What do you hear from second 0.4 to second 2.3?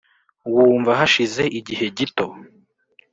Wumva hashize igihe gito